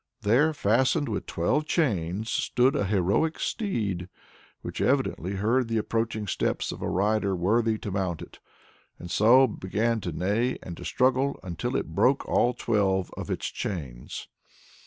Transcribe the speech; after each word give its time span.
There, 0.23 0.51
fastened 0.51 1.07
with 1.09 1.27
twelve 1.27 1.67
chains, 1.67 2.31
stood 2.31 2.75
a 2.75 2.85
heroic 2.85 3.37
steed 3.39 4.09
which 4.63 4.81
evidently 4.81 5.33
heard 5.33 5.67
the 5.67 5.77
approaching 5.77 6.25
steps 6.25 6.71
of 6.71 6.81
a 6.81 6.89
rider 6.89 7.35
worthy 7.35 7.77
to 7.77 7.91
mount 7.91 8.23
it, 8.23 8.39
and 8.97 9.11
so 9.11 9.45
began 9.45 10.01
to 10.01 10.11
neigh 10.11 10.57
and 10.63 10.75
to 10.77 10.85
struggle, 10.85 11.39
until 11.43 11.75
it 11.75 11.85
broke 11.93 12.27
all 12.27 12.55
twelve 12.55 13.11
of 13.15 13.29
its 13.29 13.45
chains. 13.49 14.27